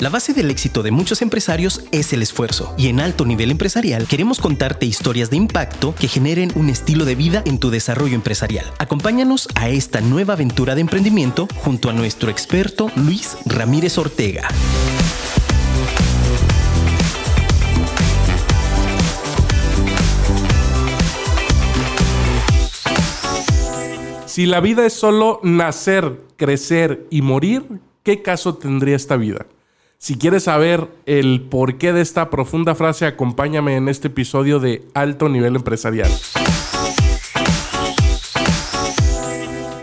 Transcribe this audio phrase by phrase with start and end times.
[0.00, 4.06] La base del éxito de muchos empresarios es el esfuerzo y en alto nivel empresarial
[4.06, 8.64] queremos contarte historias de impacto que generen un estilo de vida en tu desarrollo empresarial.
[8.78, 14.46] Acompáñanos a esta nueva aventura de emprendimiento junto a nuestro experto Luis Ramírez Ortega.
[24.26, 29.46] Si la vida es solo nacer, crecer y morir, ¿qué caso tendría esta vida?
[30.00, 35.28] Si quieres saber el porqué de esta profunda frase, acompáñame en este episodio de Alto
[35.28, 36.08] Nivel Empresarial.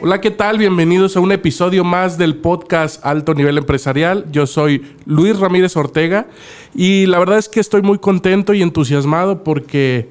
[0.01, 0.57] Hola, ¿qué tal?
[0.57, 4.25] Bienvenidos a un episodio más del podcast Alto Nivel Empresarial.
[4.31, 6.27] Yo soy Luis Ramírez Ortega
[6.73, 10.07] y la verdad es que estoy muy contento y entusiasmado porque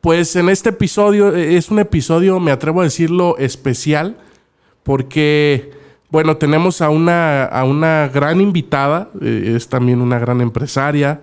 [0.00, 4.16] pues en este episodio es un episodio, me atrevo a decirlo, especial
[4.82, 5.81] porque
[6.12, 11.22] bueno, tenemos a una, a una gran invitada, eh, es también una gran empresaria.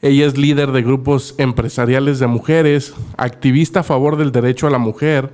[0.00, 4.78] Ella es líder de grupos empresariales de mujeres, activista a favor del derecho a la
[4.78, 5.30] mujer.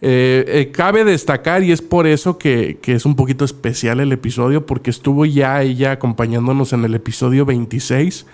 [0.00, 4.12] Eh, eh, cabe destacar, y es por eso que, que, es un poquito especial el
[4.12, 8.24] episodio, porque estuvo ya ella acompañándonos en el episodio 26,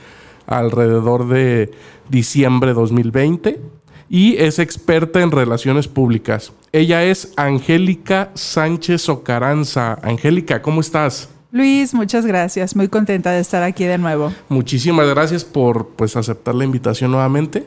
[0.46, 1.72] alrededor de
[2.08, 3.77] diciembre de 2020
[4.08, 6.52] y es experta en relaciones públicas.
[6.72, 9.98] Ella es Angélica Sánchez Ocaranza.
[10.02, 11.28] Angélica, ¿cómo estás?
[11.50, 12.76] Luis, muchas gracias.
[12.76, 14.32] Muy contenta de estar aquí de nuevo.
[14.48, 17.66] Muchísimas gracias por pues aceptar la invitación nuevamente.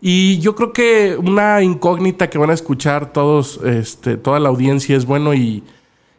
[0.00, 4.96] Y yo creo que una incógnita que van a escuchar todos, este, toda la audiencia
[4.96, 5.62] es bueno y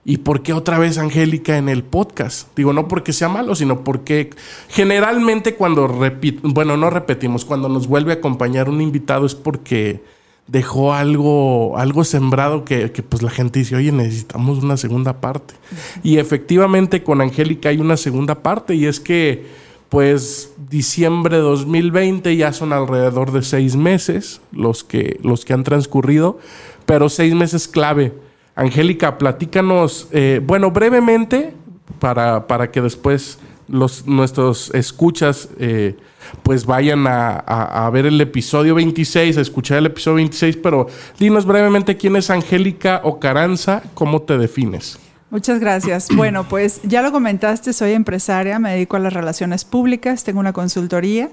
[0.04, 2.48] ¿Y por qué otra vez Angélica en el podcast?
[2.56, 4.32] Digo, no porque sea malo, sino porque
[4.70, 10.02] generalmente cuando repetimos, bueno, no repetimos, cuando nos vuelve a acompañar un invitado es porque
[10.48, 15.54] dejó algo, algo sembrado que, que pues la gente dice, oye, necesitamos una segunda parte.
[16.02, 19.46] Y efectivamente con Angélica hay una segunda parte y es que
[19.90, 25.64] pues diciembre de 2020 ya son alrededor de seis meses los que, los que han
[25.64, 26.40] transcurrido,
[26.86, 28.14] pero seis meses clave
[28.56, 31.54] Angélica, platícanos, eh, bueno, brevemente,
[32.00, 35.96] para, para, que después los, nuestros escuchas eh,
[36.44, 40.88] pues vayan a, ver el episodio 26, a escuchar el episodio 26, pero
[41.20, 45.00] dinos brevemente quién es Angélica Ocaranza, cómo te defines.
[45.30, 46.08] Muchas gracias.
[46.16, 50.54] Bueno, pues ya lo comentaste, soy empresaria, me dedico a las relaciones públicas, tengo una
[50.54, 51.30] consultoría.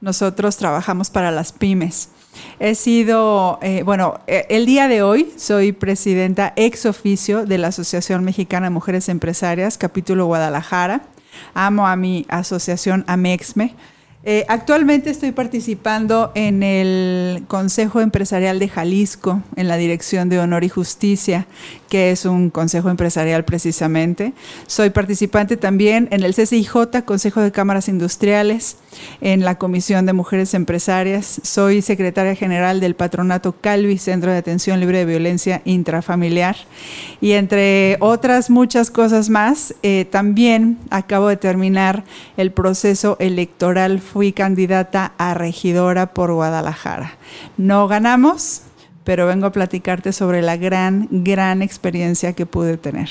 [0.00, 2.10] Nosotros trabajamos para las pymes.
[2.60, 7.68] He sido, eh, bueno, eh, el día de hoy soy presidenta ex oficio de la
[7.68, 11.02] Asociación Mexicana de Mujeres Empresarias, capítulo Guadalajara.
[11.54, 13.74] Amo a mi asociación Amexme
[14.24, 20.64] eh, actualmente estoy participando en el Consejo Empresarial de Jalisco, en la Dirección de Honor
[20.64, 21.46] y Justicia,
[21.88, 24.32] que es un consejo empresarial precisamente.
[24.66, 28.76] Soy participante también en el CCIJ, Consejo de Cámaras Industriales,
[29.20, 31.40] en la Comisión de Mujeres Empresarias.
[31.42, 36.56] Soy secretaria general del Patronato Calvi, Centro de Atención Libre de Violencia Intrafamiliar.
[37.20, 42.04] Y entre otras muchas cosas más, eh, también acabo de terminar
[42.36, 47.16] el proceso electoral fui candidata a regidora por Guadalajara.
[47.56, 48.62] No ganamos,
[49.08, 53.08] pero vengo a platicarte sobre la gran, gran experiencia que pude tener.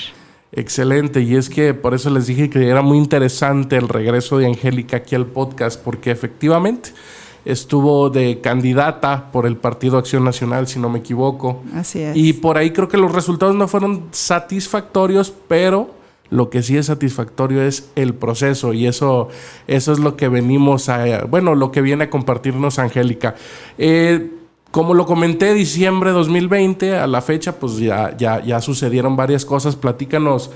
[0.51, 4.45] Excelente, y es que por eso les dije que era muy interesante el regreso de
[4.45, 6.91] Angélica aquí al podcast, porque efectivamente
[7.45, 11.63] estuvo de candidata por el Partido Acción Nacional, si no me equivoco.
[11.73, 12.15] Así es.
[12.15, 15.95] Y por ahí creo que los resultados no fueron satisfactorios, pero
[16.29, 19.29] lo que sí es satisfactorio es el proceso y eso,
[19.65, 23.33] eso es lo que venimos a, bueno, lo que viene a compartirnos Angélica.
[23.79, 24.36] Eh,
[24.77, 29.43] como lo comenté, diciembre de 2020, a la fecha, pues ya, ya, ya sucedieron varias
[29.43, 29.75] cosas.
[29.75, 30.51] Platícanos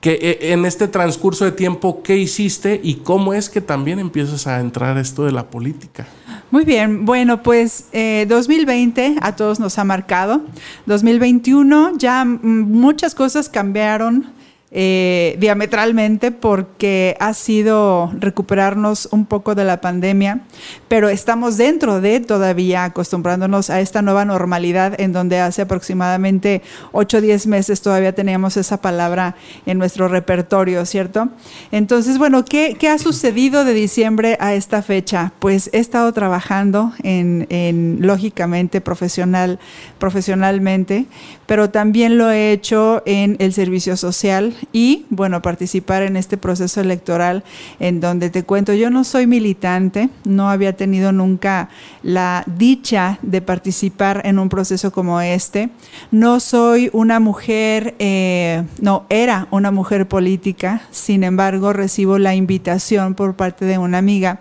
[0.00, 4.48] que eh, en este transcurso de tiempo, ¿qué hiciste y cómo es que también empiezas
[4.48, 6.08] a entrar esto de la política?
[6.50, 10.42] Muy bien, bueno, pues 2020 eh, a todos nos ha marcado.
[10.86, 14.32] 2021 ya muchas cosas cambiaron
[14.72, 20.42] eh, diametralmente porque ha sido recuperarnos un poco de la pandemia,
[20.86, 26.62] pero estamos dentro de todavía acostumbrándonos a esta nueva normalidad en donde hace aproximadamente
[26.92, 29.34] 8 o 10 meses todavía teníamos esa palabra
[29.66, 31.30] en nuestro repertorio, ¿cierto?
[31.72, 35.32] Entonces, bueno, ¿qué, qué ha sucedido de diciembre a esta fecha?
[35.40, 39.58] Pues he estado trabajando en, en lógicamente, profesional,
[39.98, 41.06] profesionalmente,
[41.46, 46.80] pero también lo he hecho en el servicio social y, bueno, participar en este proceso
[46.80, 47.44] electoral
[47.78, 51.68] en donde te cuento, yo no soy militante, no había tenido nunca
[52.02, 55.70] la dicha de participar en un proceso como este,
[56.10, 63.14] no soy una mujer, eh, no, era una mujer política, sin embargo recibo la invitación
[63.14, 64.40] por parte de una amiga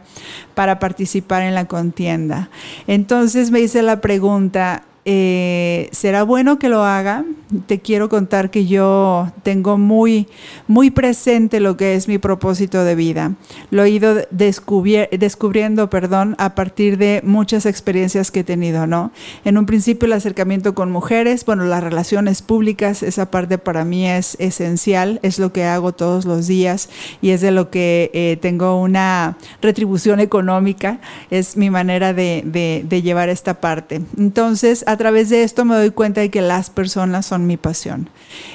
[0.56, 2.50] para participar en la contienda.
[2.88, 7.26] Entonces me hice la pregunta, eh, será bueno que lo haga.
[7.66, 10.28] Te quiero contar que yo tengo muy,
[10.68, 13.32] muy presente lo que es mi propósito de vida.
[13.72, 19.12] Lo he ido descubriendo, perdón, a partir de muchas experiencias que he tenido, ¿no?
[19.46, 24.08] En un principio el acercamiento con mujeres, bueno, las relaciones públicas, esa parte para mí
[24.08, 26.88] es esencial, es lo que hago todos los días
[27.20, 31.00] y es de lo que eh, tengo una retribución económica,
[31.32, 34.02] es mi manera de, de, de llevar esta parte.
[34.16, 38.10] Entonces, a través de esto me doy cuenta de que las personas son mi pasión.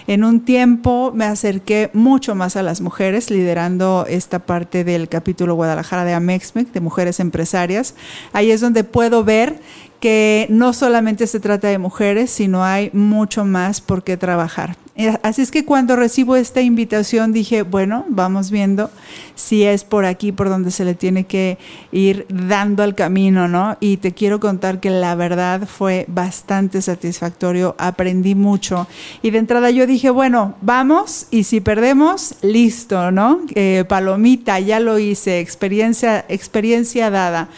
[0.07, 5.55] En un tiempo me acerqué mucho más a las mujeres, liderando esta parte del capítulo
[5.55, 7.95] Guadalajara de Amexmec, de mujeres empresarias.
[8.35, 9.59] Ahí es donde puedo ver
[10.05, 14.77] que no solamente se trata de mujeres, sino hay mucho más por qué trabajar.
[14.97, 18.91] Eh, así es que cuando recibo esta invitación dije, bueno, vamos viendo
[19.35, 21.57] si es por aquí por donde se le tiene que
[21.91, 23.79] ir dando al camino, ¿no?
[23.81, 28.87] Y te quiero contar que la verdad fue bastante satisfactorio, aprendí mucho
[29.23, 33.41] y de entrada yo dije, bueno, vamos y si perdemos, listo, ¿no?
[33.55, 37.49] Eh, palomita, ya lo hice, experiencia, experiencia dada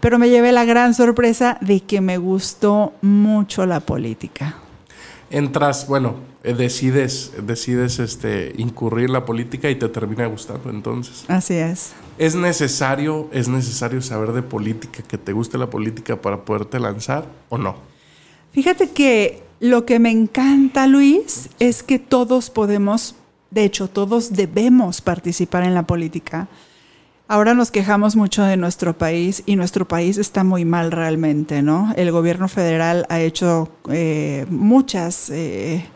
[0.00, 4.56] pero me llevé la gran sorpresa de que me gustó mucho la política.
[5.30, 11.24] Entras, bueno, eh, decides, decides este, incurrir la política y te termina gustando entonces.
[11.28, 11.92] Así es.
[12.18, 17.26] ¿Es necesario, ¿Es necesario saber de política, que te guste la política para poderte lanzar
[17.48, 17.76] o no?
[18.52, 23.14] Fíjate que lo que me encanta, Luis, es que todos podemos,
[23.50, 26.48] de hecho, todos debemos participar en la política.
[27.32, 31.94] Ahora nos quejamos mucho de nuestro país y nuestro país está muy mal realmente, ¿no?
[31.94, 35.86] El gobierno federal ha hecho eh, muchas eh,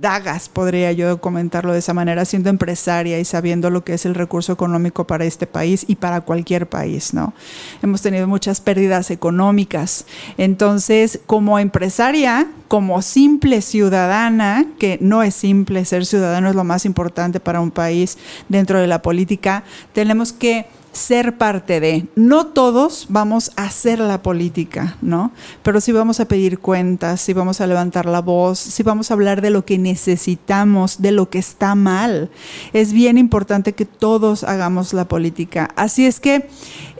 [0.00, 4.14] dagas, podría yo comentarlo de esa manera, siendo empresaria y sabiendo lo que es el
[4.14, 7.34] recurso económico para este país y para cualquier país, ¿no?
[7.82, 10.06] Hemos tenido muchas pérdidas económicas.
[10.38, 16.86] Entonces, como empresaria, como simple ciudadana, que no es simple, ser ciudadano es lo más
[16.86, 18.16] importante para un país
[18.48, 20.66] dentro de la política, tenemos que
[20.98, 22.06] ser parte de.
[22.16, 25.30] No todos vamos a hacer la política, ¿no?
[25.62, 29.14] Pero sí vamos a pedir cuentas, sí vamos a levantar la voz, sí vamos a
[29.14, 32.30] hablar de lo que necesitamos, de lo que está mal.
[32.72, 35.70] Es bien importante que todos hagamos la política.
[35.76, 36.48] Así es que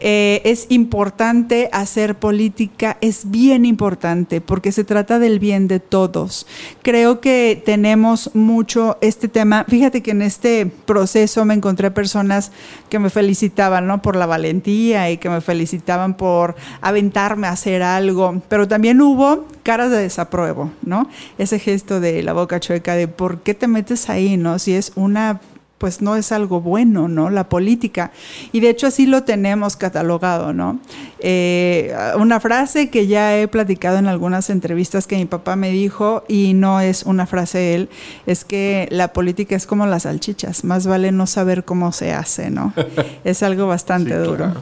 [0.00, 6.46] eh, es importante hacer política, es bien importante porque se trata del bien de todos.
[6.82, 9.64] Creo que tenemos mucho este tema.
[9.68, 12.52] Fíjate que en este proceso me encontré personas
[12.88, 14.00] que me felicitaban, ¿no?
[14.00, 19.46] Por la valentía y que me felicitaban por aventarme a hacer algo, pero también hubo
[19.64, 21.08] caras de desapruebo, ¿no?
[21.38, 24.60] Ese gesto de la boca chueca de ¿por qué te metes ahí, no?
[24.60, 25.40] Si es una
[25.78, 27.30] pues no es algo bueno, ¿no?
[27.30, 28.10] La política.
[28.52, 30.80] Y de hecho así lo tenemos catalogado, ¿no?
[31.20, 36.24] Eh, una frase que ya he platicado en algunas entrevistas que mi papá me dijo,
[36.28, 37.88] y no es una frase de él,
[38.26, 42.50] es que la política es como las salchichas, más vale no saber cómo se hace,
[42.50, 42.74] ¿no?
[43.24, 44.52] es algo bastante duro.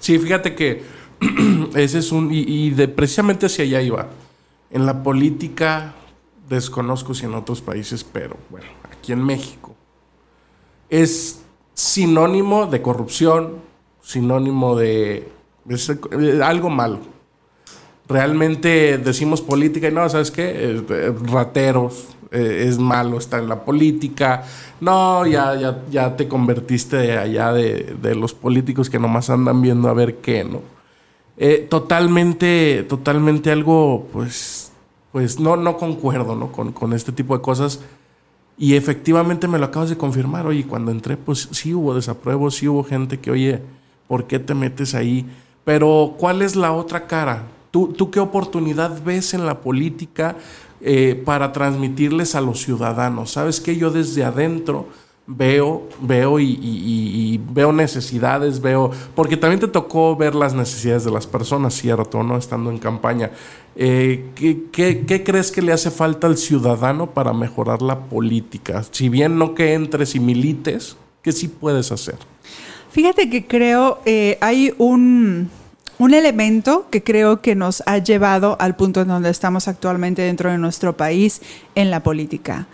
[0.00, 0.82] Sí, fíjate que
[1.74, 4.08] ese es un, y, y de, precisamente hacia allá iba.
[4.70, 5.94] En la política,
[6.48, 9.73] desconozco si en otros países, pero bueno, aquí en México
[11.02, 11.40] es
[11.74, 13.54] sinónimo de corrupción,
[14.00, 15.28] sinónimo de,
[16.44, 17.00] algo malo.
[18.06, 20.82] Realmente decimos política y no, ¿sabes qué?
[21.24, 24.44] Rateros, eh, es malo estar en la política.
[24.80, 29.88] No, ya, ya, ya te convertiste allá de, de, los políticos que nomás andan viendo
[29.88, 30.60] a ver qué, ¿no?
[31.36, 34.70] Eh, totalmente, totalmente algo, pues,
[35.10, 36.52] pues no, no concuerdo, ¿no?
[36.52, 37.80] Con, con este tipo de cosas
[38.56, 40.46] y efectivamente me lo acabas de confirmar.
[40.46, 43.62] Oye, cuando entré, pues sí hubo desapruebos, sí hubo gente que, oye,
[44.06, 45.26] ¿por qué te metes ahí?
[45.64, 47.44] Pero, ¿cuál es la otra cara?
[47.70, 50.36] ¿Tú, tú qué oportunidad ves en la política
[50.80, 53.32] eh, para transmitirles a los ciudadanos?
[53.32, 54.88] ¿Sabes que Yo desde adentro
[55.26, 61.26] veo, veo y, veo necesidades, veo, porque también te tocó ver las necesidades de las
[61.26, 62.22] personas, ¿cierto?
[62.22, 62.36] ¿No?
[62.36, 63.30] Estando en campaña.
[63.76, 68.84] Eh, ¿qué, crees que le hace falta al ciudadano para mejorar la política?
[68.90, 72.16] Si bien no que entres y milites, ¿qué sí puedes hacer?
[72.90, 75.50] Fíjate que creo, eh, hay un
[75.98, 80.50] un elemento que creo que nos ha llevado al punto en donde estamos actualmente dentro
[80.50, 81.40] de nuestro país
[81.74, 82.66] en la política.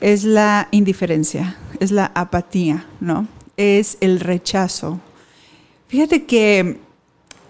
[0.00, 3.28] Es la indiferencia, es la apatía, ¿no?
[3.56, 5.00] Es el rechazo.
[5.88, 6.78] Fíjate que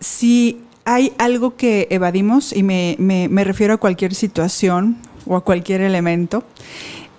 [0.00, 6.44] si hay algo que evadimos, y me, refiero a cualquier situación o a cualquier elemento,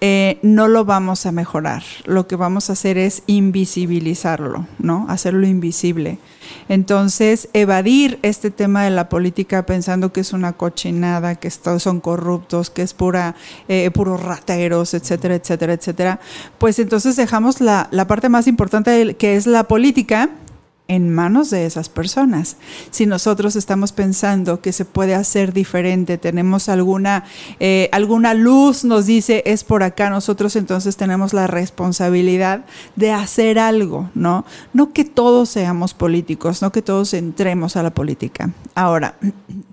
[0.02, 1.84] eh, no lo vamos a mejorar.
[2.06, 5.06] Lo que vamos a hacer es invisibilizarlo, ¿no?
[5.10, 6.20] Hacerlo invisible.
[6.68, 12.70] Entonces, evadir este tema de la política pensando que es una cochinada, que son corruptos,
[12.70, 13.36] que es pura,
[13.68, 16.20] eh, puros rateros, etcétera, etcétera, etcétera,
[16.58, 20.30] pues entonces dejamos la, la parte más importante que es la política
[20.88, 22.58] en manos de esas personas.
[22.92, 27.24] Si nosotros estamos pensando que se puede hacer diferente, tenemos alguna,
[27.60, 32.66] eh, alguna luz, nos dice es por acá, nosotros entonces tenemos la responsabilidad
[32.96, 34.46] de hacer algo, ¿no?
[34.74, 38.52] No que todos seamos políticos, no que todos entremos a la política.
[38.76, 39.16] Ahora,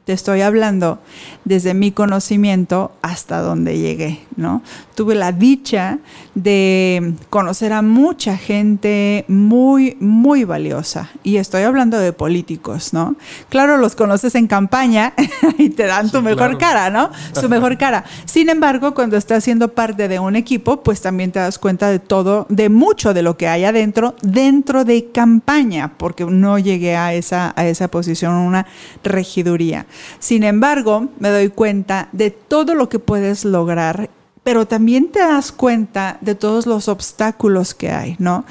[0.05, 0.99] te estoy hablando
[1.45, 4.63] desde mi conocimiento hasta donde llegué, ¿no?
[4.97, 5.99] Tuve la dicha
[6.35, 11.11] de conocer a mucha gente muy, muy valiosa.
[11.23, 13.15] Y estoy hablando de políticos, ¿no?
[13.49, 15.15] Claro, los conoces en campaña
[15.59, 17.11] y te dan tu mejor cara, ¿no?
[17.33, 18.05] Su mejor cara.
[18.25, 22.01] Sin embargo, cuando estás siendo parte de un equipo, pues también te das cuenta de
[22.01, 27.15] todo, de mucho de lo que hay adentro, dentro de campaña, porque no llegué a
[27.15, 28.67] esa, a esa posición, una
[29.05, 29.87] regiduría.
[30.19, 34.11] Sin embargo, me doy cuenta de todo lo que puedes lograr
[34.43, 38.45] pero también te das cuenta de todos los obstáculos que hay, ¿no?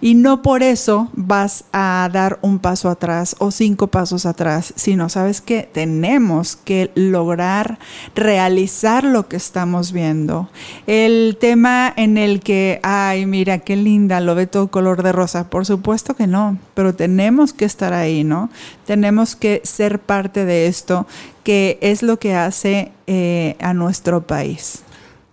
[0.00, 5.08] Y no por eso vas a dar un paso atrás o cinco pasos atrás, sino
[5.08, 7.78] sabes que tenemos que lograr
[8.16, 10.48] realizar lo que estamos viendo.
[10.88, 15.48] El tema en el que, ay, mira, qué linda, lo ve todo color de rosa,
[15.48, 18.50] por supuesto que no, pero tenemos que estar ahí, ¿no?
[18.84, 21.06] Tenemos que ser parte de esto,
[21.44, 24.82] que es lo que hace eh, a nuestro país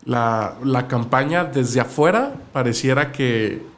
[0.05, 3.73] la, la campaña desde afuera pareciera que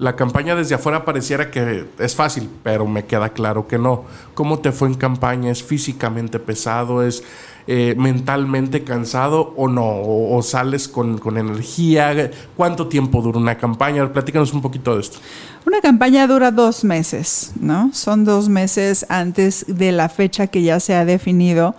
[0.00, 4.04] la campaña desde afuera pareciera que es fácil, pero me queda claro que no.
[4.32, 5.50] ¿Cómo te fue en campaña?
[5.50, 7.02] ¿Es físicamente pesado?
[7.02, 7.22] ¿Es
[7.66, 9.84] eh, mentalmente cansado o no?
[9.84, 12.30] ¿O, sales con, con, energía?
[12.56, 14.10] ¿Cuánto tiempo dura una campaña?
[14.10, 15.18] Platícanos un poquito de esto.
[15.66, 17.90] Una campaña dura dos meses, ¿no?
[17.92, 21.74] Son dos meses antes de la fecha que ya se ha definido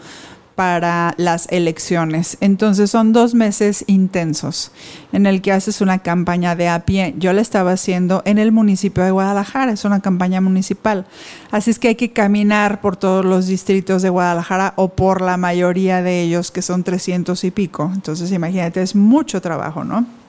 [0.61, 2.37] para las elecciones.
[2.39, 4.71] Entonces son dos meses intensos
[5.11, 7.15] en el que haces una campaña de a pie.
[7.17, 11.07] Yo la estaba haciendo en el municipio de Guadalajara, es una campaña municipal.
[11.49, 15.35] Así es que hay que caminar por todos los distritos de Guadalajara o por la
[15.35, 17.89] mayoría de ellos, que son 300 y pico.
[17.91, 20.20] Entonces imagínate, es mucho trabajo, ¿no?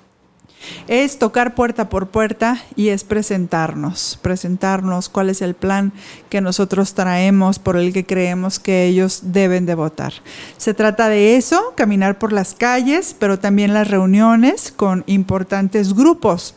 [0.89, 5.93] Es tocar puerta por puerta y es presentarnos, presentarnos cuál es el plan
[6.31, 10.13] que nosotros traemos por el que creemos que ellos deben de votar.
[10.57, 16.55] Se trata de eso, caminar por las calles, pero también las reuniones con importantes grupos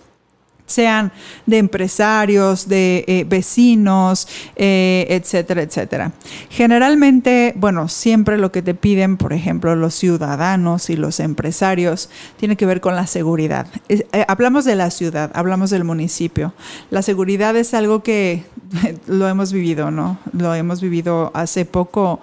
[0.66, 1.12] sean
[1.46, 6.12] de empresarios, de eh, vecinos, eh, etcétera, etcétera.
[6.50, 12.56] Generalmente, bueno, siempre lo que te piden, por ejemplo, los ciudadanos y los empresarios, tiene
[12.56, 13.68] que ver con la seguridad.
[13.90, 16.54] Eh, hablamos de la ciudad, hablamos del municipio.
[16.90, 18.44] La seguridad es algo que
[19.08, 20.18] lo hemos vivido, ¿no?
[20.34, 22.20] Lo hemos vivido hace poco.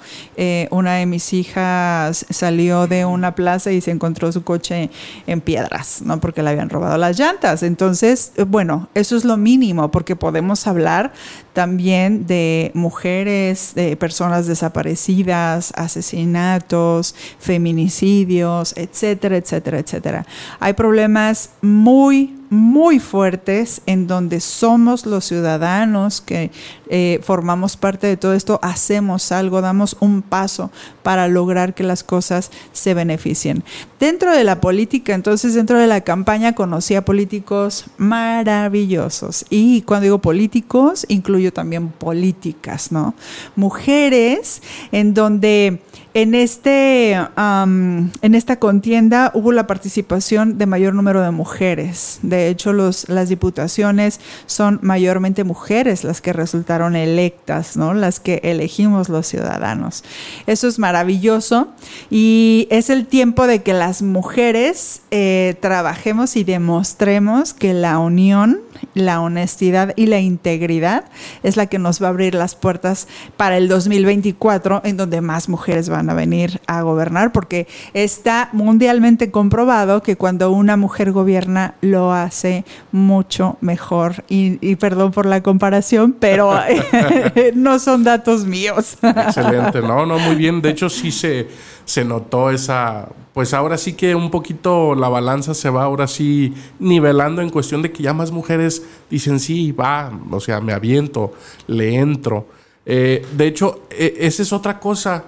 [0.71, 4.91] una de mis hijas salió de una plaza y se encontró su coche
[5.27, 6.21] en piedras, ¿no?
[6.21, 7.63] Porque le habían robado las llantas.
[7.63, 11.13] Entonces, eh, bueno, eso es lo mínimo, porque podemos hablar
[11.53, 20.27] también de mujeres, de personas desaparecidas, asesinatos, feminicidios, etcétera, etcétera, etcétera.
[20.61, 26.51] Hay problemas muy muy fuertes en donde somos los ciudadanos que
[26.91, 30.71] eh, formamos parte de todo esto, hacemos algo, damos un paso
[31.03, 33.65] para lograr que las cosas se beneficien.
[33.99, 40.05] Dentro de la política, entonces dentro de la campaña conocí a políticos maravillosos y cuando
[40.05, 43.15] digo políticos, incluyo también políticas, ¿no?
[43.57, 44.61] Mujeres
[44.93, 45.81] en donde
[46.15, 52.19] en, este, en esta contienda hubo la participación de mayor número de mujeres.
[52.23, 57.95] De hecho, los, las diputaciones son mayormente mujeres las que resultaron electas, ¿no?
[57.95, 60.05] las que elegimos los ciudadanos.
[60.47, 61.69] Eso es maravilloso
[62.11, 68.61] y es el tiempo de que las mujeres eh, trabajemos y demostremos que la unión,
[68.95, 71.05] la honestidad y la integridad
[71.43, 75.49] es la que nos va a abrir las puertas para el 2024, en donde más
[75.49, 81.75] mujeres van a venir a gobernar, porque está mundialmente comprobado que cuando una mujer gobierna
[81.81, 84.25] lo hace mucho mejor.
[84.29, 86.53] Y, perdón por la comparación, pero
[87.55, 88.99] no son datos míos.
[89.03, 90.61] Excelente, no, no, muy bien.
[90.61, 91.49] De hecho, sí se,
[91.85, 96.55] se notó esa, pues ahora sí que un poquito la balanza se va ahora sí
[96.79, 101.33] nivelando en cuestión de que ya más mujeres dicen, sí, va, o sea, me aviento,
[101.67, 102.47] le entro.
[102.85, 105.25] Eh, de hecho, e, esa es otra cosa.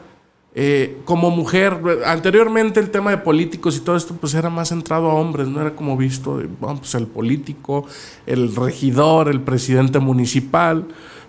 [0.56, 5.11] Eh, como mujer, anteriormente el tema de políticos y todo esto pues era más centrado
[5.11, 7.87] a hombres, no era como visto, pues el político,
[8.25, 10.87] el regidor, el presidente municipal,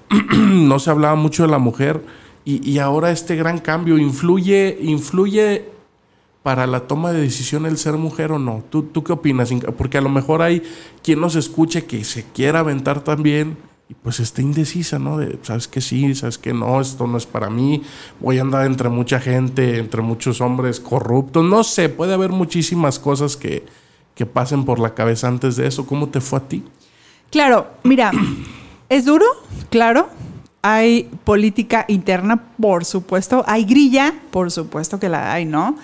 [0.37, 2.03] no se hablaba mucho de la mujer
[2.47, 5.65] y, ahora este gran cambio influye, influye
[6.43, 8.63] para la toma de decisión el ser mujer o no.
[8.69, 9.51] ¿Tú, ¿Tú qué opinas?
[9.75, 10.61] Porque a lo mejor hay
[11.01, 15.17] quien nos escuche que se quiera aventar también y pues está indecisa, ¿no?
[15.17, 17.83] De, sabes que sí, sabes que no, esto no es para mí,
[18.19, 22.97] voy a andar entre mucha gente, entre muchos hombres corruptos, no sé, puede haber muchísimas
[22.97, 23.65] cosas que,
[24.15, 25.85] que pasen por la cabeza antes de eso.
[25.85, 26.63] ¿Cómo te fue a ti?
[27.29, 28.11] Claro, mira,
[28.89, 29.25] es duro,
[29.69, 30.09] claro,
[30.67, 35.77] hay política interna, por supuesto, hay grilla, por supuesto que la hay, ¿no?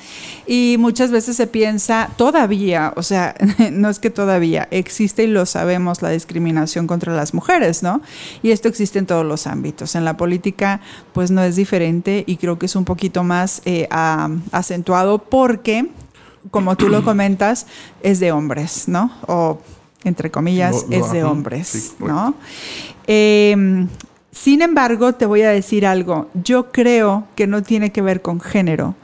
[0.47, 3.35] Y muchas veces se piensa, todavía, o sea,
[3.71, 8.01] no es que todavía, existe y lo sabemos la discriminación contra las mujeres, ¿no?
[8.41, 9.93] Y esto existe en todos los ámbitos.
[9.93, 10.81] En la política,
[11.13, 13.87] pues no es diferente y creo que es un poquito más eh,
[14.51, 15.89] acentuado porque,
[16.49, 17.67] como tú lo comentas,
[18.01, 19.11] es de hombres, ¿no?
[19.27, 19.59] O
[20.03, 22.33] entre comillas, es de hombres, ¿no?
[23.05, 23.85] Eh,
[24.31, 28.39] sin embargo, te voy a decir algo, yo creo que no tiene que ver con
[28.39, 28.95] género.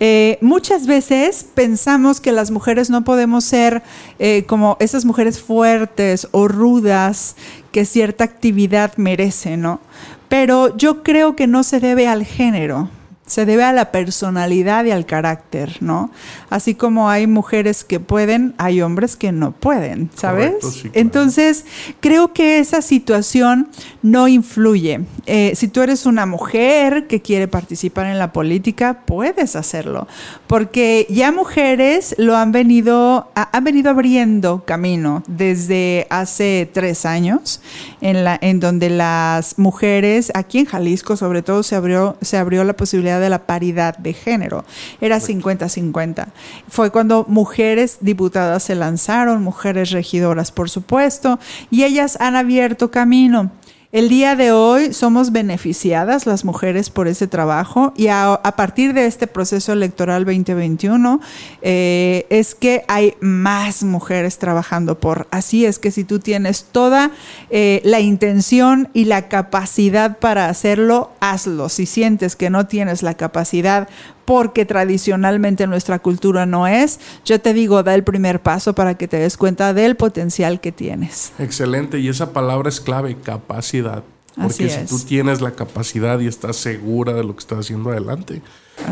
[0.00, 3.82] Eh, muchas veces pensamos que las mujeres no podemos ser
[4.18, 7.36] eh, como esas mujeres fuertes o rudas
[7.72, 9.80] que cierta actividad merece, ¿no?
[10.28, 12.90] Pero yo creo que no se debe al género
[13.26, 16.10] se debe a la personalidad y al carácter, ¿no?
[16.48, 20.54] Así como hay mujeres que pueden, hay hombres que no pueden, ¿sabes?
[20.92, 21.64] Entonces,
[21.98, 23.68] creo que esa situación
[24.02, 25.00] no influye.
[25.26, 30.06] Eh, si tú eres una mujer que quiere participar en la política, puedes hacerlo,
[30.46, 37.60] porque ya mujeres lo han venido, han venido abriendo camino desde hace tres años,
[38.06, 42.62] en, la, en donde las mujeres, aquí en Jalisco sobre todo, se abrió, se abrió
[42.62, 44.64] la posibilidad de la paridad de género.
[45.00, 46.28] Era 50-50.
[46.68, 53.50] Fue cuando mujeres diputadas se lanzaron, mujeres regidoras, por supuesto, y ellas han abierto camino.
[53.96, 59.06] El día de hoy somos beneficiadas las mujeres por ese trabajo y a, partir de
[59.06, 61.18] este proceso electoral 2021
[61.62, 65.26] eh, es que hay más mujeres trabajando por.
[65.30, 67.10] Así es que si tú tienes toda
[67.48, 71.70] eh, la intención y la capacidad para hacerlo, hazlo.
[71.70, 73.88] Si sientes que no tienes la capacidad
[74.26, 79.08] porque tradicionalmente nuestra cultura no es, yo te digo, da el primer paso para que
[79.08, 81.32] te des cuenta del potencial que tienes.
[81.38, 84.02] Excelente, y esa palabra es clave, capacidad.
[84.36, 88.42] Porque si tú tienes la capacidad y estás segura de lo que estás haciendo adelante,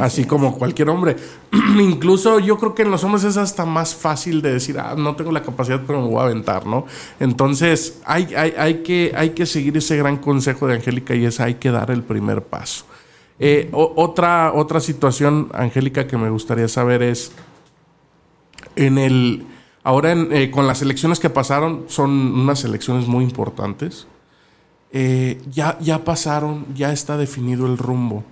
[0.01, 1.17] así, como cualquier hombre,
[1.79, 5.17] incluso yo creo que en los hombres es hasta más fácil de decir, ah, no
[5.17, 6.87] tengo la capacidad, pero me voy a aventar, ¿no?
[7.21, 11.39] Entonces hay, hay, hay, que, hay que seguir ese gran consejo de Angélica y es
[11.41, 12.87] hay que dar el primer paso.
[13.39, 17.33] Eh, otra, otra situación, Angélica, que me gustaría saber es,
[18.77, 19.47] en el,
[19.83, 24.07] ahora eh, con las elecciones que pasaron, son unas elecciones muy importantes.
[24.93, 28.25] Eh, ya, ya pasaron, ya está definido el rumbo.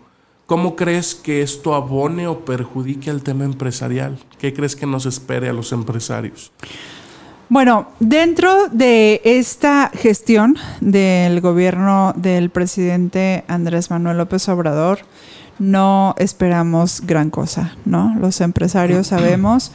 [0.46, 4.18] ¿Cómo crees que esto abone o perjudique al tema empresarial?
[4.38, 6.52] ¿Qué crees que nos espere a los empresarios?
[7.52, 15.00] Bueno, dentro de esta gestión del gobierno del presidente Andrés Manuel López Obrador,
[15.58, 18.16] no esperamos gran cosa, ¿no?
[18.18, 19.70] Los empresarios sabemos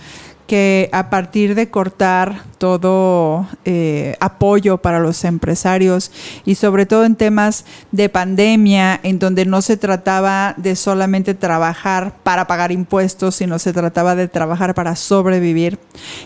[0.47, 6.11] que a partir de cortar todo eh, apoyo para los empresarios
[6.45, 12.13] y sobre todo en temas de pandemia, en donde no se trataba de solamente trabajar
[12.23, 15.77] para pagar impuestos, sino se trataba de trabajar para sobrevivir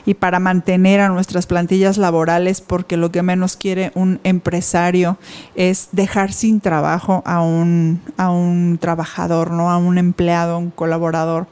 [0.06, 5.18] y para mantener a nuestras plantillas laborales, porque lo que menos quiere un empresario
[5.56, 9.72] es dejar sin trabajo a un, a un trabajador, ¿no?
[9.72, 11.48] a un empleado, a un colaborador.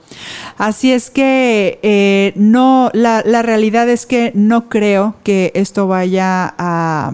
[0.58, 6.54] Así es que eh, no no, la, realidad es que no creo que esto vaya
[6.58, 7.14] a,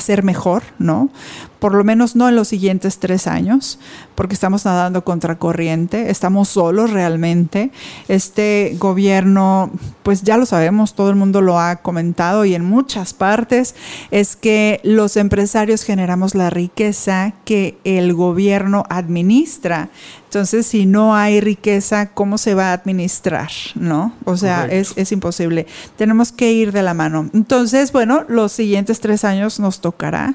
[0.00, 1.10] ser mejor, ¿no?
[1.58, 3.78] por lo menos no en los siguientes tres años,
[4.14, 7.70] porque estamos nadando contra corriente, estamos solos realmente.
[8.06, 9.70] Este gobierno,
[10.02, 13.74] pues ya lo sabemos, todo el mundo lo ha comentado y en muchas partes,
[14.10, 19.88] es que los empresarios generamos la riqueza que el gobierno administra.
[20.28, 23.48] Entonces, si no hay riqueza, ¿cómo se va a administrar?
[23.74, 24.12] ¿No?
[24.26, 25.66] O sea, es, es, imposible.
[25.96, 27.30] Tenemos que ir de la mano.
[27.32, 30.34] Entonces, bueno, los siguientes tres años nos tocará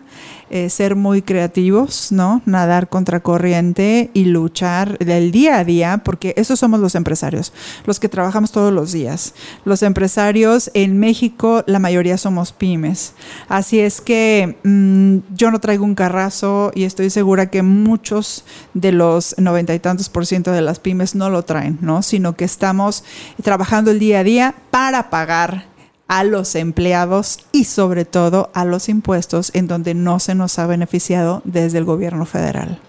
[0.56, 2.44] eh, ser muy creativos, ¿no?
[2.46, 7.52] Nadar contra corriente y luchar del día a día, porque esos somos los empresarios,
[7.86, 9.34] los que trabajamos todos los días.
[9.66, 13.14] Los empresarios en México, la mayoría somos pymes.
[13.50, 18.92] Así es que mmm, yo no traigo un carrazo y estoy segura que muchos de
[18.92, 22.04] los noventa y tantos por ciento de las pymes no lo traen, ¿no?
[22.04, 23.04] Sino que estamos
[23.42, 25.73] trabajando el día a día para pagar
[26.14, 30.68] a los empleados y sobre todo a los impuestos en donde no se nos ha
[30.68, 32.80] beneficiado desde el gobierno federal.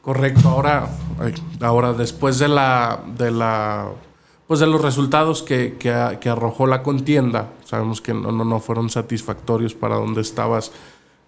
[0.00, 0.48] Correcto.
[0.48, 0.88] Ahora,
[1.60, 3.88] ahora después de la, de la
[4.46, 8.58] pues de los resultados que, que, que arrojó la contienda, sabemos que no, no, no,
[8.60, 10.72] fueron satisfactorios para donde estabas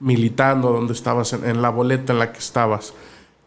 [0.00, 2.94] militando, donde estabas en, en la boleta en la que estabas.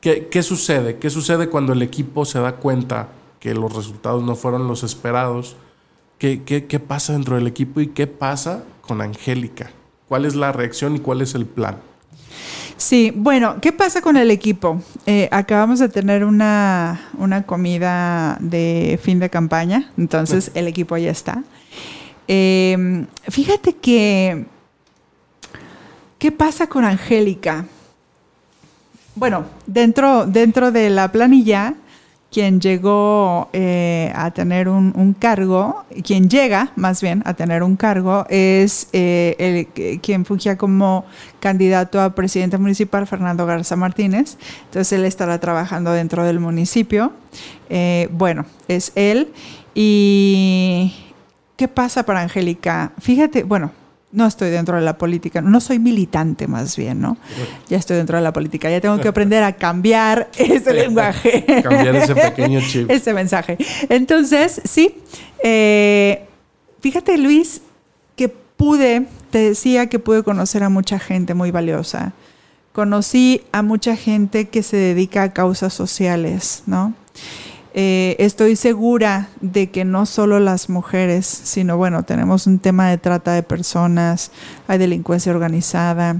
[0.02, 1.00] ¿Qué, ¿Qué sucede?
[1.00, 3.08] ¿Qué sucede cuando el equipo se da cuenta
[3.39, 5.56] que los resultados no fueron los esperados?
[6.21, 9.71] ¿Qué, qué, qué pasa dentro del equipo y qué pasa con Angélica?
[10.07, 11.77] ¿Cuál es la reacción y cuál es el plan?
[12.77, 14.79] Sí, bueno, ¿qué pasa con el equipo?
[15.07, 21.10] Eh, acabamos de tener una, una, comida de fin de campaña, entonces el equipo ya
[21.10, 21.43] está.
[22.27, 24.45] Eh, fíjate que,
[26.19, 27.65] ¿qué pasa con Angélica?
[29.15, 31.73] Bueno, dentro, dentro de la planilla,
[32.32, 37.76] quien llegó eh, a tener un, un, cargo, quien llega más bien a tener un
[37.76, 39.36] cargo, es eh,
[39.76, 41.04] el, quien fungía como
[41.41, 44.38] candidato a presidente municipal, Fernando Garza Martínez.
[44.65, 47.12] Entonces él estará trabajando dentro del municipio.
[47.70, 49.34] Eh, bueno, es él.
[49.76, 50.96] ¿Y
[51.58, 52.94] qué pasa para Angélica?
[52.98, 53.72] Fíjate, bueno,
[54.12, 57.17] no estoy dentro de la política, no soy militante más bien, ¿no?
[57.69, 61.45] Ya estoy dentro de la política, ya tengo que aprender a cambiar ese lenguaje.
[61.63, 62.89] cambiar ese pequeño chip.
[62.89, 63.58] Ese mensaje.
[63.89, 64.95] Entonces, sí,
[65.43, 66.26] eh,
[66.82, 67.62] fíjate Luis,
[68.15, 72.13] que pude, te decía que pude conocer a mucha gente muy valiosa.
[72.74, 76.93] Conocí a mucha gente que se dedica a causas sociales, ¿no?
[77.73, 82.97] Eh, estoy segura de que no solo las mujeres, sino bueno, tenemos un tema de
[82.97, 84.31] trata de personas,
[84.67, 86.17] hay delincuencia organizada,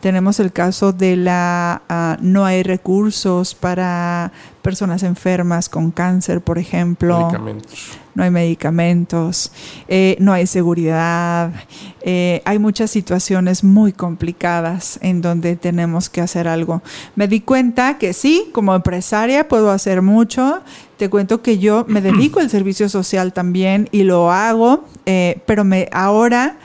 [0.00, 4.32] tenemos el caso de la uh, no hay recursos para
[4.64, 7.20] personas enfermas con cáncer, por ejemplo.
[7.20, 7.98] Medicamentos.
[8.14, 9.50] No hay medicamentos,
[9.88, 11.52] eh, no hay seguridad,
[12.00, 16.80] eh, hay muchas situaciones muy complicadas en donde tenemos que hacer algo.
[17.16, 20.62] Me di cuenta que sí, como empresaria puedo hacer mucho.
[20.96, 25.64] Te cuento que yo me dedico al servicio social también y lo hago, eh, pero
[25.64, 26.56] me ahora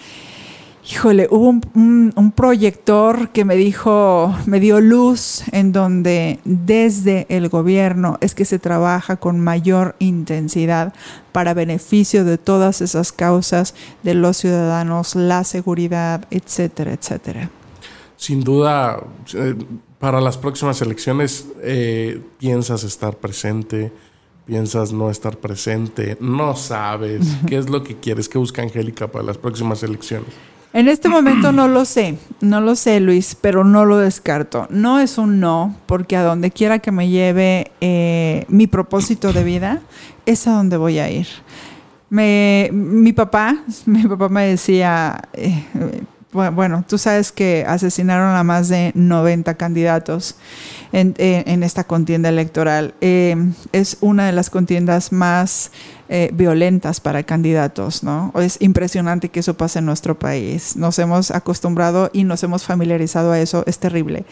[0.91, 8.17] híjole, hubo un, proyector que me dijo, me dio luz en donde desde el gobierno
[8.21, 10.93] es que se trabaja con mayor intensidad
[11.31, 17.49] para beneficio de todas esas causas de los ciudadanos, la seguridad, etcétera, etcétera.
[18.15, 19.55] Sin duda, eh,
[19.99, 23.91] para las próximas elecciones, eh, piensas estar presente
[24.49, 29.23] piensas no estar presente, no sabes qué es lo que quieres que busca Angélica para
[29.23, 30.29] las próximas elecciones.
[30.73, 34.67] En este momento no lo sé, no lo sé Luis, pero no lo descarto.
[34.71, 39.43] No es un no, porque a donde quiera que me lleve eh, mi propósito de
[39.43, 39.81] vida,
[40.25, 41.27] es a donde voy a ir.
[42.09, 45.63] Me, mi papá, mi papá me decía, eh,
[46.31, 50.35] bueno, tú sabes que asesinaron a más de 90 candidatos
[50.91, 52.93] en, en, en esta contienda electoral.
[53.01, 53.35] Eh,
[53.71, 55.71] es una de las contiendas más
[56.07, 58.31] eh, violentas para candidatos, ¿no?
[58.35, 60.75] Es impresionante que eso pase en nuestro país.
[60.75, 64.25] Nos hemos acostumbrado y nos hemos familiarizado a eso, es terrible.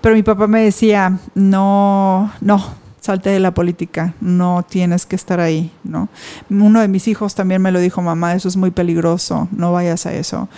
[0.00, 5.38] Pero mi papá me decía, no, no, salte de la política, no tienes que estar
[5.38, 6.08] ahí, ¿no?
[6.50, 10.06] Uno de mis hijos también me lo dijo, mamá, eso es muy peligroso, no vayas
[10.06, 10.48] a eso.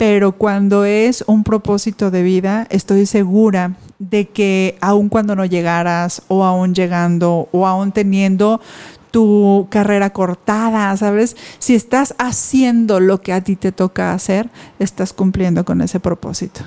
[0.00, 6.22] Pero cuando es un propósito de vida, estoy segura de que aun cuando no llegaras
[6.28, 8.62] o aún llegando o aún teniendo
[9.10, 11.36] tu carrera cortada, ¿sabes?
[11.58, 16.62] Si estás haciendo lo que a ti te toca hacer, estás cumpliendo con ese propósito.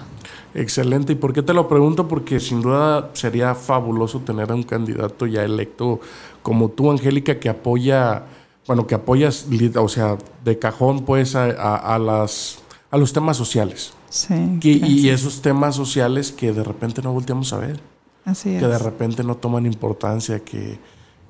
[0.54, 1.14] Excelente.
[1.14, 2.08] ¿Y por qué te lo pregunto?
[2.08, 6.02] Porque sin duda sería fabuloso tener a un candidato ya electo
[6.44, 8.26] como tú, Angélica, que apoya,
[8.68, 12.63] bueno, que apoyas, o sea, de cajón, pues, a, a, a las,
[12.94, 13.92] a los temas sociales.
[14.08, 14.60] Sí.
[14.62, 17.80] y esos temas sociales que de repente no volteamos a ver.
[18.24, 18.62] Así es.
[18.62, 20.78] Que de repente no toman importancia, que,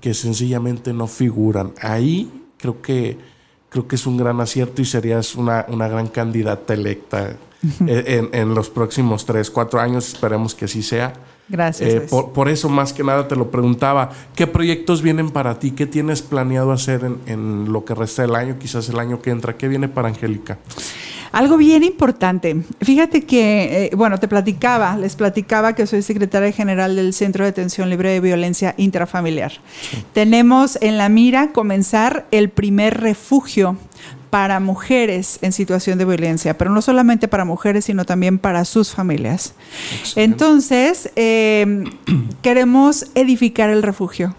[0.02, 1.72] que sencillamente no figuran.
[1.82, 3.18] Ahí creo que,
[3.70, 7.38] creo que es un gran acierto y serías una, una gran candidata electa
[7.80, 10.10] en, en, los próximos tres, cuatro años.
[10.10, 11.14] Esperemos que así sea.
[11.48, 11.94] Gracias.
[11.94, 14.12] Eh, por, por, eso, más que nada, te lo preguntaba.
[14.36, 15.72] ¿Qué proyectos vienen para ti?
[15.72, 19.30] ¿Qué tienes planeado hacer en, en lo que resta del año, quizás el año que
[19.30, 19.56] entra?
[19.56, 20.60] ¿Qué viene para Angélica?
[21.34, 22.62] Algo bien importante.
[22.80, 27.50] Fíjate que, eh, bueno, te platicaba, les platicaba que soy secretaria general del Centro de
[27.50, 29.52] Atención Libre de Violencia Intrafamiliar.
[29.52, 30.04] Sí.
[30.14, 33.78] Tenemos en la mira comenzar el primer refugio
[34.30, 38.92] para mujeres en situación de violencia, pero no solamente para mujeres, sino también para sus
[38.92, 39.56] familias.
[40.00, 40.24] Excelente.
[40.24, 41.84] Entonces, eh,
[42.44, 44.36] queremos edificar el refugio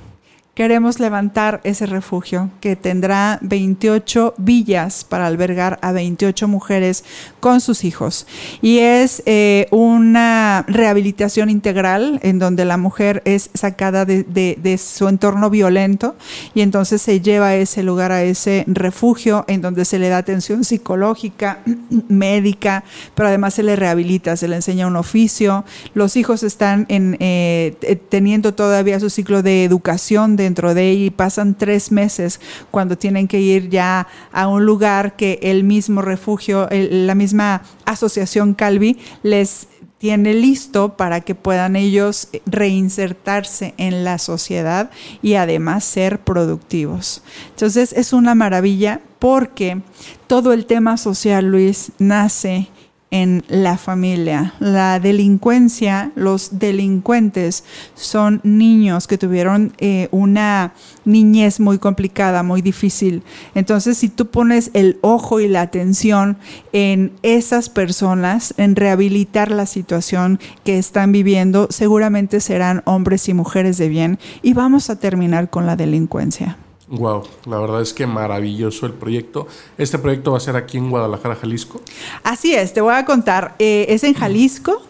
[0.54, 7.04] queremos levantar ese refugio que tendrá 28 villas para albergar a 28 mujeres
[7.40, 8.26] con sus hijos.
[8.62, 15.50] Y es eh, una rehabilitación integral en donde la mujer es sacada de, su entorno
[15.50, 16.16] violento
[16.54, 20.18] y entonces se lleva a ese lugar, a ese refugio en donde se le da
[20.18, 21.60] atención psicológica,
[22.08, 25.64] médica, pero además se le rehabilita, se le enseña un oficio.
[25.94, 27.76] Los hijos están en, eh,
[28.08, 33.26] teniendo todavía su ciclo de educación, de dentro de y pasan tres meses cuando tienen
[33.28, 39.68] que ir ya a un lugar que el mismo refugio, la misma asociación Calvi les
[39.98, 44.90] tiene listo para que puedan ellos reinsertarse en la sociedad
[45.22, 47.22] y además ser productivos.
[47.50, 49.80] Entonces es una maravilla porque
[50.26, 52.68] todo el tema social, Luis, nace
[53.14, 54.54] en la familia.
[54.58, 57.62] La delincuencia, los delincuentes
[57.94, 60.72] son niños que tuvieron eh, una
[61.04, 63.22] niñez muy complicada, muy difícil.
[63.54, 66.38] Entonces, si tú pones el ojo y la atención
[66.72, 73.78] en esas personas, en rehabilitar la situación que están viviendo, seguramente serán hombres y mujeres
[73.78, 76.58] de bien y vamos a terminar con la delincuencia.
[76.88, 79.46] Wow, la verdad es que maravilloso el proyecto.
[79.78, 81.80] Este proyecto va a ser aquí en Guadalajara, Jalisco.
[82.22, 83.54] Así es, te voy a contar.
[83.58, 84.82] Eh, es en Jalisco.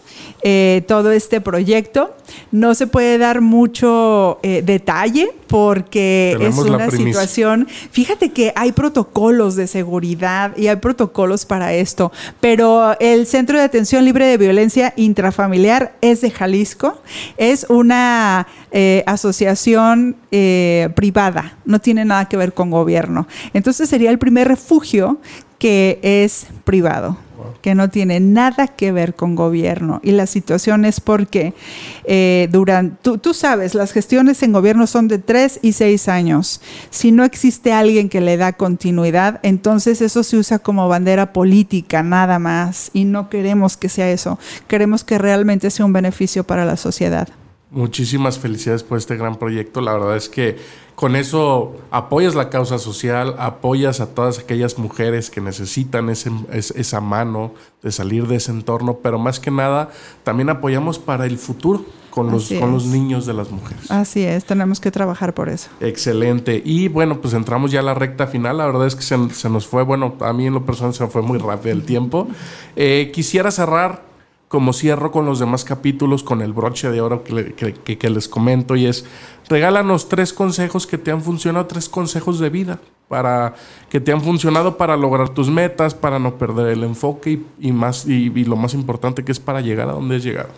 [0.46, 2.14] Eh, todo este proyecto.
[2.52, 7.66] No se puede dar mucho eh, detalle porque Tenemos es una situación.
[7.90, 13.64] Fíjate que hay protocolos de seguridad y hay protocolos para esto, pero el Centro de
[13.64, 17.00] Atención Libre de Violencia Intrafamiliar es de Jalisco.
[17.38, 23.26] Es una eh, asociación eh, privada, no tiene nada que ver con gobierno.
[23.54, 25.16] Entonces sería el primer refugio
[25.58, 27.16] que es privado
[27.62, 30.00] que no tiene nada que ver con gobierno.
[30.02, 31.54] Y la situación es porque
[32.04, 36.60] eh, durante, tú, tú, sabes, las gestiones en gobierno son de tres y seis años.
[36.90, 42.02] Si no existe alguien que le da continuidad, entonces eso se usa como bandera política,
[42.02, 42.90] nada más.
[42.92, 44.38] Y no queremos que sea eso.
[44.68, 47.28] Queremos que realmente sea un beneficio para la sociedad.
[47.70, 49.80] Muchísimas felicidades por este gran proyecto.
[49.80, 50.56] La verdad es que
[50.94, 57.00] con eso apoyas la causa social, apoyas a todas aquellas mujeres que necesitan ese, esa
[57.00, 57.52] mano
[57.82, 59.90] de salir de ese entorno, pero más que nada
[60.22, 63.90] también apoyamos para el futuro con los, con los niños de las mujeres.
[63.90, 65.68] Así es, tenemos que trabajar por eso.
[65.80, 66.62] Excelente.
[66.64, 68.58] Y bueno, pues entramos ya a la recta final.
[68.58, 71.02] La verdad es que se, se nos fue, bueno, a mí en lo personal se
[71.02, 72.28] me fue muy rápido el tiempo.
[72.76, 74.13] Eh, quisiera cerrar
[74.48, 78.28] como cierro con los demás capítulos, con el broche de oro que, que, que, les
[78.28, 79.04] comento, y es,
[79.48, 82.78] regálanos tres consejos que te han funcionado, tres consejos de vida,
[83.08, 83.54] para
[83.88, 88.06] que te han funcionado para lograr tus metas, para no perder el enfoque y, más,
[88.06, 90.50] y, y, lo más importante que es para llegar a donde has llegado.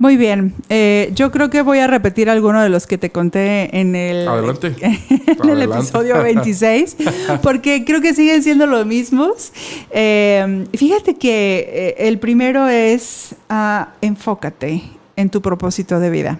[0.00, 3.76] Muy bien, eh, yo creo que voy a repetir alguno de los que te conté
[3.80, 4.76] en el, Adelante.
[4.80, 6.96] en el episodio 26,
[7.42, 9.52] porque creo que siguen siendo los mismos.
[9.90, 14.84] Eh, fíjate que eh, el primero es uh, enfócate
[15.16, 16.38] en tu propósito de vida.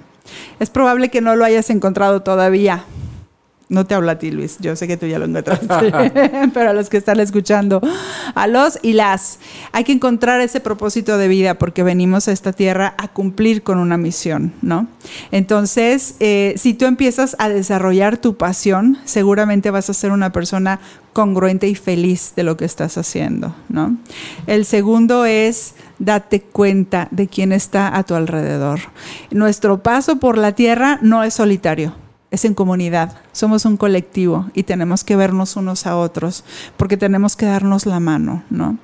[0.60, 2.84] Es probable que no lo hayas encontrado todavía,
[3.68, 4.56] no te hablo a ti, Luis.
[4.60, 5.92] Yo sé que tú ya lo encontraste.
[6.54, 7.82] Pero a los que están escuchando,
[8.34, 9.38] a los y las,
[9.72, 13.78] hay que encontrar ese propósito de vida porque venimos a esta tierra a cumplir con
[13.78, 14.86] una misión, ¿no?
[15.32, 20.80] Entonces, eh, si tú empiezas a desarrollar tu pasión, seguramente vas a ser una persona
[21.12, 23.98] congruente y feliz de lo que estás haciendo, ¿no?
[24.46, 28.80] El segundo es date cuenta de quién está a tu alrededor.
[29.30, 31.92] Nuestro paso por la tierra no es solitario
[32.30, 36.44] es en comunidad, somos un colectivo y tenemos que vernos unos a otros
[36.76, 38.76] porque tenemos que darnos la mano, ¿no?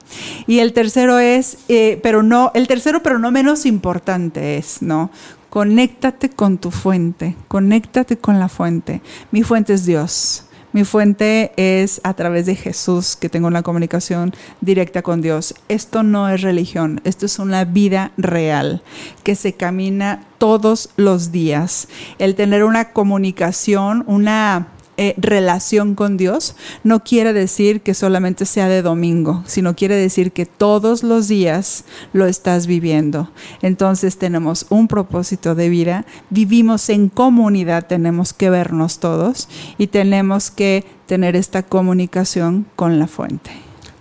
[0.46, 5.11] Y el tercero es, eh, pero no, el tercero pero no menos importante es, ¿no?
[5.50, 9.02] Conéctate con tu fuente, conéctate con la fuente.
[9.30, 10.46] Mi fuente es Dios.
[10.74, 15.54] Mi fuente es a través de Jesús, que tengo una comunicación directa con Dios.
[15.68, 18.82] Esto no es religión, esto es una vida real
[19.22, 21.87] que se camina todos los días.
[22.18, 26.54] El tener una comunicación, una eh, relación con Dios
[26.85, 31.85] no quiere decir que solamente sea de domingo, sino quiere decir que todos los días
[32.12, 33.30] lo estás viviendo.
[33.61, 40.50] Entonces tenemos un propósito de vida, vivimos en comunidad, tenemos que vernos todos y tenemos
[40.50, 43.50] que tener esta comunicación con la fuente.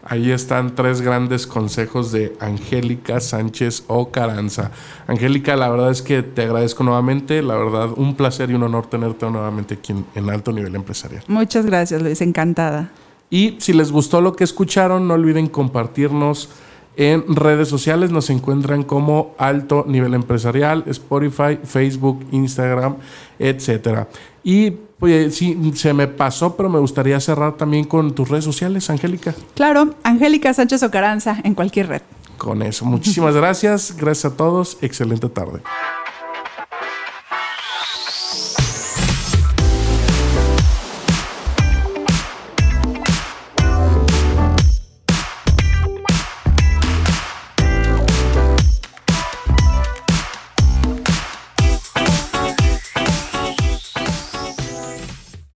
[0.06, 4.72] Ahí están tres grandes consejos de Angélica Sánchez Ocaranza.
[5.08, 7.42] Angélica, la verdad es que te agradezco nuevamente.
[7.42, 11.24] La verdad, un placer y un honor tenerte nuevamente aquí en, Alto Nivel Empresarial.
[11.28, 12.20] Muchas gracias, Luis.
[12.22, 12.92] Encantada.
[13.30, 16.50] Y si les gustó lo que escucharon, no olviden compartirnos
[16.98, 18.12] en redes sociales.
[18.12, 22.98] Nos encuentran como Alto Nivel Empresarial, Spotify, Facebook, Instagram,
[23.40, 24.10] etcétera.
[24.44, 28.90] Y Oye, sí, se me pasó, pero me gustaría cerrar también con tus redes sociales,
[28.90, 29.36] Angélica.
[29.54, 32.02] Claro, Angélica Sánchez Ocaranza en cualquier red.
[32.38, 33.98] Con eso, muchísimas gracias.
[33.98, 34.78] Gracias a todos.
[34.80, 35.60] Excelente tarde.